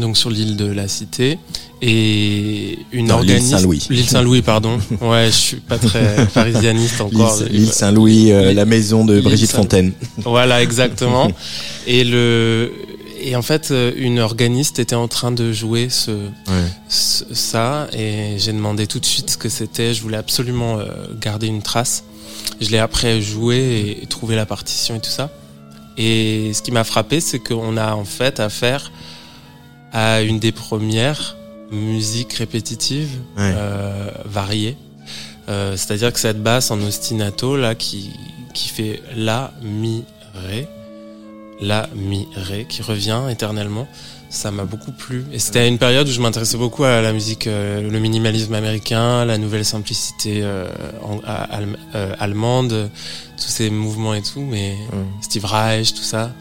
[0.00, 1.38] donc sur l'île de la Cité.
[1.82, 3.86] Et une organisme l'île Saint-Louis.
[3.90, 4.78] L'île Saint-Louis pardon.
[5.02, 7.38] Ouais je suis pas très parisianiste encore.
[7.50, 9.92] L'île Saint-Louis euh, la maison de Brigitte Fontaine.
[10.24, 11.30] Voilà exactement.
[11.86, 12.72] Et le
[13.26, 16.68] et en fait une organiste était en train de jouer ce, ouais.
[16.88, 17.88] ce ça.
[17.92, 19.94] Et j'ai demandé tout de suite ce que c'était.
[19.94, 20.86] Je voulais absolument euh,
[21.20, 22.04] garder une trace.
[22.60, 25.30] Je l'ai après joué et, trouvé la partition et tout ça.
[25.96, 28.90] Et ce qui m'a frappé c'est qu'on a en fait à faire
[29.94, 31.36] à une des premières
[31.70, 33.54] musiques répétitives ouais.
[33.56, 34.76] euh, variées.
[35.48, 38.10] Euh, C'est-à-dire que cette basse en ostinato là qui,
[38.52, 40.68] qui fait la mi ré,
[41.60, 43.86] la mi ré qui revient éternellement,
[44.34, 45.24] ça m'a beaucoup plu.
[45.32, 48.52] Et c'était à une période où je m'intéressais beaucoup à la musique, euh, le minimalisme
[48.54, 50.68] américain, la nouvelle simplicité euh,
[51.02, 51.20] en,
[51.94, 52.90] euh, allemande,
[53.36, 54.76] tous ces mouvements et tout, mais.
[55.20, 56.32] Steve Reich, tout ça.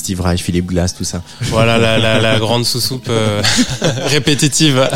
[0.00, 1.22] Steve Reich, Philippe Glass, tout ça.
[1.42, 3.42] Voilà la, la, la grande sous-soupe euh,
[4.06, 4.88] répétitive.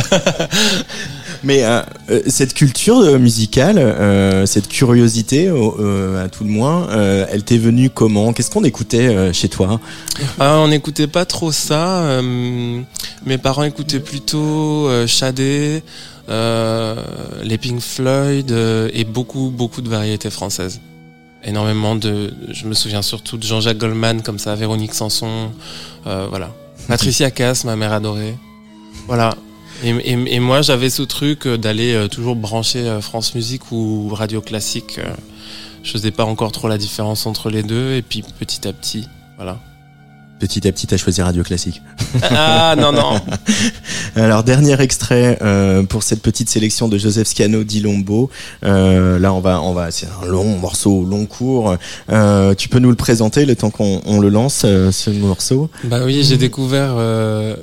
[1.44, 1.82] Mais euh,
[2.26, 6.88] cette culture musicale, euh, cette curiosité, euh, à tout le moins,
[7.30, 8.32] elle t'est venue comment?
[8.32, 9.78] Qu'est-ce qu'on écoutait chez toi?
[10.40, 12.20] Ah, On n'écoutait pas trop ça.
[12.22, 15.82] mes parents écoutaient plutôt Shadé,
[16.28, 18.50] les Pink Floyd
[18.92, 20.80] et beaucoup, beaucoup de variétés françaises
[21.44, 22.32] énormément de.
[22.50, 25.50] Je me souviens surtout de Jean-Jacques Goldman, comme ça, Véronique Sanson,
[26.06, 26.50] euh, voilà.
[26.88, 28.36] Patricia Cass, ma mère adorée.
[29.06, 29.34] Voilà.
[29.82, 34.08] Et, et, et moi, j'avais ce truc d'aller euh, toujours brancher euh, France Musique ou
[34.12, 34.98] Radio Classique.
[34.98, 35.14] Euh,
[35.82, 39.06] je faisais pas encore trop la différence entre les deux, et puis petit à petit,
[39.36, 39.58] voilà.
[40.40, 41.80] Petit à petit, t'as choisi Radio Classique.
[42.30, 43.20] Ah non non.
[44.16, 48.30] Alors dernier extrait euh, pour cette petite sélection de Joseph Scano d'Ilombo.
[48.64, 51.76] Euh, là, on va, on va, c'est un long morceau, long cours.
[52.10, 55.70] Euh, tu peux nous le présenter le temps qu'on on le lance, euh, ce morceau
[55.84, 56.94] Bah oui, j'ai découvert.
[56.96, 57.56] Euh,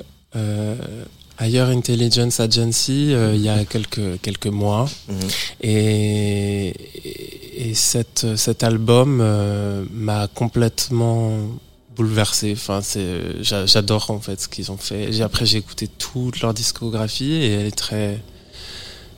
[1.40, 5.12] Higher Intelligence Agency euh, il y a quelques quelques mois mmh.
[5.62, 6.74] et,
[7.56, 11.32] et cette, cet album euh, m'a complètement
[11.96, 12.52] bouleversé.
[12.52, 15.14] Enfin, c'est, j'adore en fait ce qu'ils ont fait.
[15.14, 18.20] Et après, j'ai écouté toute leur discographie et elle est très,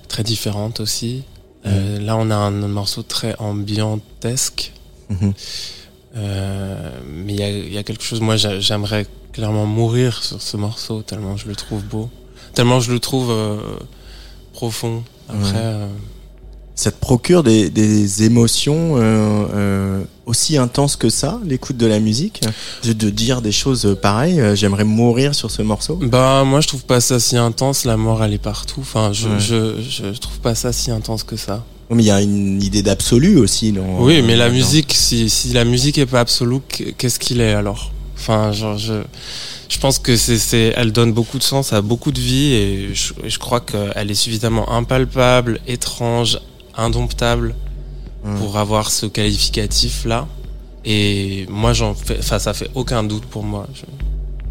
[0.09, 1.23] très différente aussi.
[1.65, 1.69] Mmh.
[1.69, 4.73] Euh, là, on a un, un morceau très ambiantesque.
[5.09, 5.31] Mmh.
[6.17, 8.21] Euh, mais il y, y a, quelque chose.
[8.21, 12.09] Moi, j'aimerais clairement mourir sur ce morceau tellement je le trouve beau,
[12.55, 13.59] tellement je le trouve euh,
[14.53, 15.03] profond.
[15.29, 15.59] Après.
[15.59, 15.89] Ouais.
[16.75, 21.87] Euh, ça te procure des, des émotions euh, euh, aussi intenses que ça, l'écoute de
[21.87, 22.41] la musique
[22.83, 26.85] De dire des choses pareilles, euh, j'aimerais mourir sur ce morceau Bah moi je trouve
[26.85, 29.41] pas ça si intense, la mort elle est partout, enfin je, ouais.
[29.41, 31.65] je, je, trouve pas ça si intense que ça.
[31.91, 35.53] Mais il y a une idée d'absolu aussi, non Oui, mais la musique, si, si
[35.53, 36.61] la musique est pas absolue,
[36.99, 37.93] qu'est-ce qu'il est alors?
[38.17, 39.03] Enfin, genre, je,
[39.69, 42.95] je pense que c'est, c'est, elle donne beaucoup de sens à beaucoup de vie et
[42.95, 46.39] je, je crois qu'elle est suffisamment impalpable, étrange,
[46.77, 47.55] indomptable
[48.25, 48.39] Hmm.
[48.39, 50.27] pour avoir ce qualificatif là.
[50.87, 53.67] Et moi, j'en fais, enfin, ça fait aucun doute pour moi.
[53.75, 53.83] Je-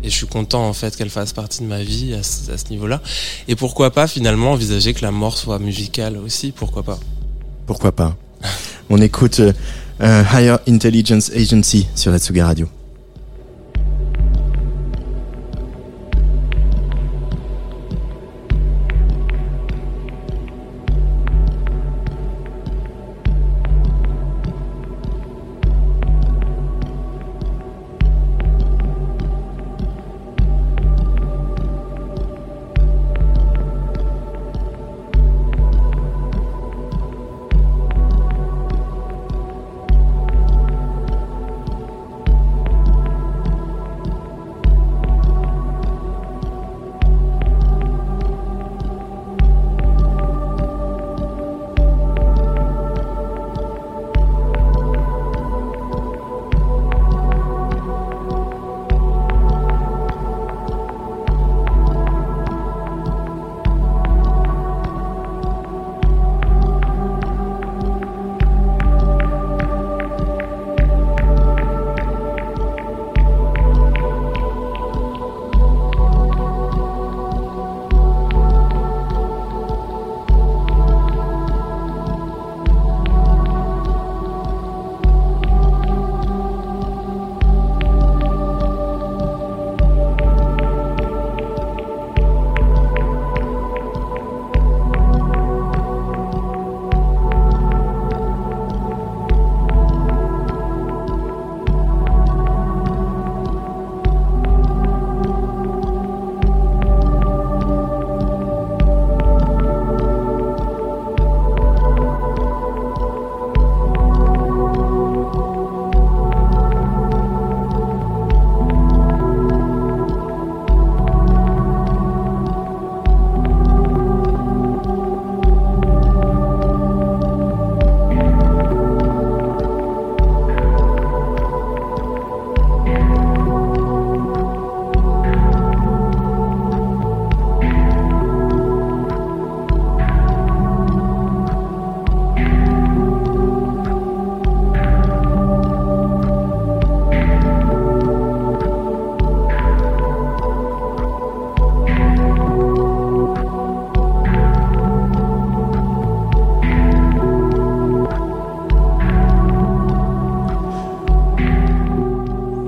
[0.05, 2.57] et je suis content en fait qu'elle fasse partie de ma vie à ce, à
[2.59, 3.01] ce niveau-là.
[3.47, 6.99] Et pourquoi pas finalement envisager que la mort soit musicale aussi Pourquoi pas?
[7.65, 8.15] Pourquoi pas?
[8.91, 9.53] On écoute euh,
[10.01, 12.67] euh, Higher Intelligence Agency sur Atsuga Radio.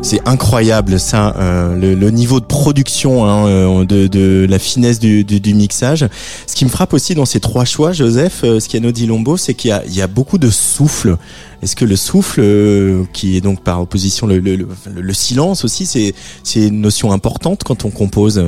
[0.05, 4.99] C'est incroyable ça, euh, le, le niveau de production, hein, euh, de, de la finesse
[4.99, 6.07] du, du, du mixage.
[6.45, 9.55] Ce qui me frappe aussi dans ces trois choix, Joseph, euh, Schiano di Lombo, c'est
[9.55, 11.17] qu'il y y a beaucoup de souffle.
[11.63, 15.65] Est-ce que le souffle, euh, qui est donc par opposition le, le, le, le silence
[15.65, 16.13] aussi, c'est
[16.53, 18.45] une notion importante quand on compose?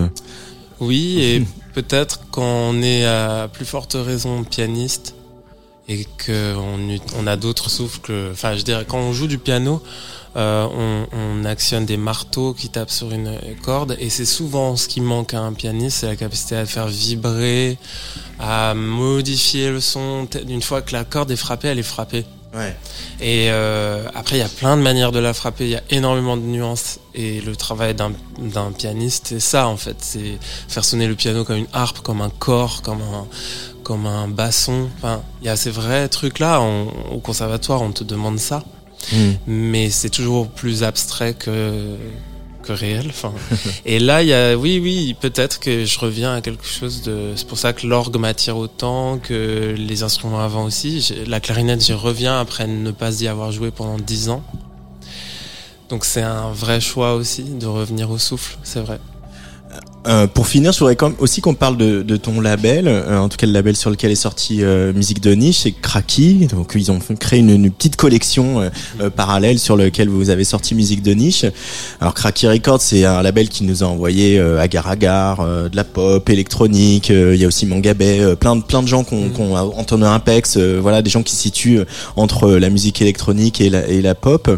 [0.79, 1.43] Oui, et
[1.73, 5.15] peut-être quand on est à plus forte raison pianiste
[5.89, 6.77] et qu'on
[7.19, 8.13] on a d'autres souffles.
[8.31, 9.81] Enfin, je dirais, quand on joue du piano,
[10.37, 14.87] euh, on, on actionne des marteaux qui tapent sur une corde et c'est souvent ce
[14.87, 17.77] qui manque à un pianiste, c'est la capacité à faire vibrer,
[18.39, 20.27] à modifier le son.
[20.47, 22.25] Une fois que la corde est frappée, elle est frappée.
[22.53, 22.75] Ouais.
[23.19, 25.83] Et euh, après, il y a plein de manières de la frapper, il y a
[25.89, 26.99] énormément de nuances.
[27.13, 31.57] Et le travail d'un pianiste, c'est ça en fait, c'est faire sonner le piano comme
[31.57, 33.27] une harpe, comme un corps, comme un,
[33.83, 34.87] comme un basson.
[34.97, 36.61] Enfin, il y a ces vrais trucs-là.
[36.61, 38.63] Au conservatoire, on te demande ça.
[39.11, 39.31] Mm.
[39.47, 41.95] Mais c'est toujours plus abstrait que,
[42.63, 43.07] que réel.
[43.09, 43.33] Enfin,
[43.85, 47.33] et là, il y a, oui, oui, peut-être que je reviens à quelque chose de.
[47.35, 51.13] C'est pour ça que l'orgue m'attire autant que les instruments avant aussi.
[51.27, 54.43] La clarinette, j'y reviens après ne pas y avoir joué pendant dix ans.
[55.89, 58.99] Donc c'est un vrai choix aussi de revenir au souffle, c'est vrai.
[60.07, 63.19] Euh, pour finir, je voudrais quand même aussi qu'on parle de, de ton label, euh,
[63.19, 66.47] en tout cas le label sur lequel est sorti euh, Musique de niche, c'est Kraki.
[66.47, 68.69] Donc ils ont créé une, une petite collection euh,
[69.01, 71.45] euh, parallèle sur lequel vous avez sorti Musique de niche.
[71.99, 75.75] Alors Kraki Records, c'est un label qui nous a envoyé euh, agar agar, euh, de
[75.75, 77.11] la pop, électronique.
[77.11, 79.41] euh, Il y a aussi Mangabé, euh, plein de plein de gens qui ont, qui
[79.41, 81.81] ont Antonin Impex, euh, voilà des gens qui se situent
[82.15, 84.49] entre la musique électronique et la, et la pop.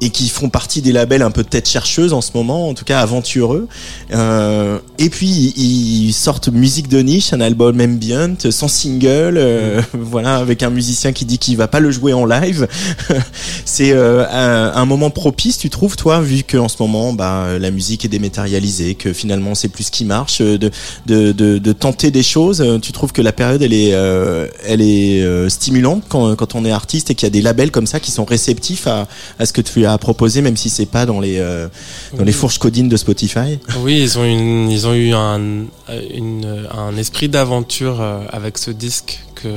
[0.00, 2.84] Et qui font partie des labels un peu tête chercheuse en ce moment, en tout
[2.84, 3.68] cas aventureux.
[4.12, 10.36] Euh, et puis ils sortent musique de niche, un album ambient, sans single, euh, voilà,
[10.36, 12.68] avec un musicien qui dit qu'il va pas le jouer en live.
[13.64, 17.70] c'est euh, un, un, moment propice, tu trouves, toi, vu qu'en ce moment, bah, la
[17.70, 20.70] musique est dématérialisée, que finalement c'est plus ce qui marche, de,
[21.06, 22.64] de, de, de, tenter des choses.
[22.82, 26.72] Tu trouves que la période, elle est, euh, elle est stimulante quand, quand on est
[26.72, 29.52] artiste et qu'il y a des labels comme ça qui sont réceptifs à, à ce
[29.52, 31.68] que tu as à proposer, même si c'est pas dans les euh,
[32.16, 33.58] dans les fourches codines de Spotify?
[33.82, 35.66] Oui, ils ont une, ils ont eu un,
[36.14, 39.48] une, un esprit d'aventure euh, avec ce disque que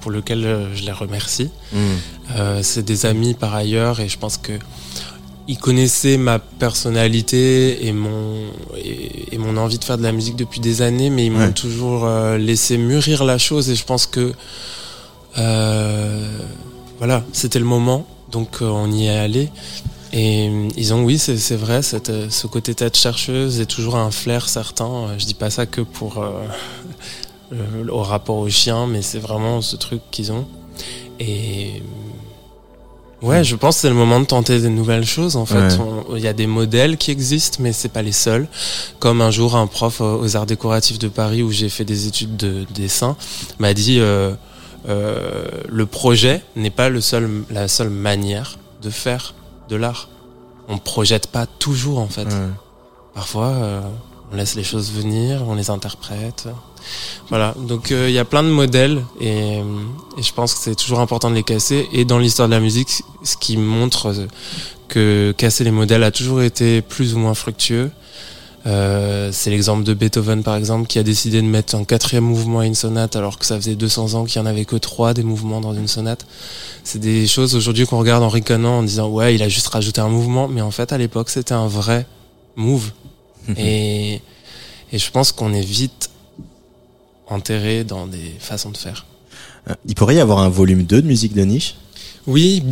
[0.00, 1.50] pour lequel euh, je les remercie.
[1.72, 1.78] Mm.
[2.62, 4.52] c'est des amis par ailleurs et je pense que
[5.46, 10.60] ils connaissaient ma personnalité et mon et, mon envie de faire de la musique depuis
[10.60, 14.34] des années, mais ils m'ont toujours laissé mûrir la chose et je pense que
[16.98, 19.50] voilà, c'était le moment donc euh, on y est allé.
[20.12, 23.96] Et euh, ils ont, oui, c'est vrai, cette, euh, ce côté tête chercheuse est toujours
[23.96, 25.18] un flair certain.
[25.18, 26.24] Je dis pas ça que pour
[27.88, 30.46] au rapport aux chiens, mais c'est vraiment ce truc qu'ils ont.
[31.18, 31.82] Et
[33.22, 35.36] ouais, je pense que c'est le moment de tenter des nouvelles choses.
[35.36, 35.78] En fait,
[36.14, 38.48] il y a des modèles qui existent, mais c'est pas les seuls.
[38.98, 42.36] Comme un jour, un prof aux arts décoratifs de Paris où j'ai fait des études
[42.36, 43.16] de dessin
[43.58, 44.00] m'a dit.
[44.88, 49.34] Euh, le projet n'est pas le seul, la seule manière de faire
[49.68, 50.08] de l'art.
[50.68, 52.28] On projette pas toujours en fait.
[53.14, 53.80] Parfois, euh,
[54.32, 56.48] on laisse les choses venir, on les interprète.
[57.28, 60.74] Voilà, donc euh, il y a plein de modèles et, et je pense que c'est
[60.74, 61.88] toujours important de les casser.
[61.92, 64.14] Et dans l'histoire de la musique, ce qui montre
[64.88, 67.90] que casser les modèles a toujours été plus ou moins fructueux.
[68.66, 72.58] Euh, c'est l'exemple de Beethoven par exemple qui a décidé de mettre un quatrième mouvement
[72.58, 75.14] à une sonate alors que ça faisait 200 ans qu'il n'y en avait que trois
[75.14, 76.26] des mouvements dans une sonate.
[76.82, 80.00] C'est des choses aujourd'hui qu'on regarde en ricanant en disant ouais il a juste rajouté
[80.00, 82.06] un mouvement mais en fait à l'époque c'était un vrai
[82.56, 82.90] move.
[83.56, 84.20] et,
[84.92, 86.10] et je pense qu'on est vite
[87.28, 89.06] enterré dans des façons de faire.
[89.68, 91.76] Euh, il pourrait y avoir un volume 2 de musique de niche?
[92.28, 92.62] Oui,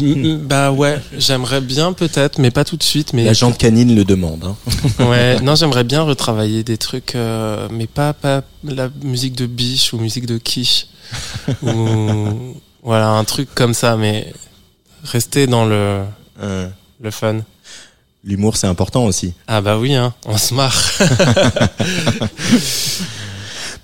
[0.42, 3.14] bah ouais, j'aimerais bien peut-être, mais pas tout de suite.
[3.14, 4.44] Mais la jante canine le demande.
[4.44, 4.56] Hein.
[5.08, 9.94] ouais, non, j'aimerais bien retravailler des trucs, euh, mais pas pas la musique de biche
[9.94, 10.88] ou musique de quiche
[11.62, 14.32] ou voilà un truc comme ça, mais
[15.04, 16.02] rester dans le
[16.38, 17.40] le fun.
[18.24, 19.32] L'humour, c'est important aussi.
[19.46, 20.76] Ah bah oui, hein, on se marre.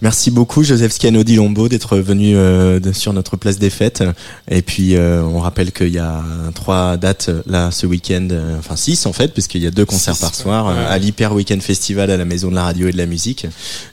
[0.03, 4.03] Merci beaucoup Joseph Scanodi Lombo d'être venu euh, sur notre place des fêtes.
[4.51, 6.25] Et puis euh, on rappelle qu'il y a
[6.57, 10.19] trois dates là ce week-end, euh, enfin six en fait, puisqu'il y a deux concerts
[10.19, 13.07] par soir à l'Hyper Weekend Festival à la Maison de la Radio et de la
[13.07, 13.47] Musique.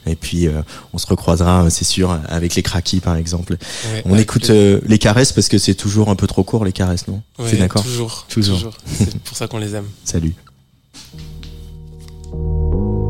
[0.04, 0.48] Et puis
[0.92, 3.56] on se recroisera, c'est sûr, avec les Krakis par exemple.
[4.04, 7.22] on écoute les caresses parce que c'est toujours un peu trop court les caresses, non?
[7.46, 7.84] C'est d'accord?
[7.84, 8.26] Toujours.
[8.28, 8.56] Toujours.
[8.56, 8.76] toujours.
[8.98, 9.86] C'est pour ça qu'on les aime.
[10.04, 10.34] Salut.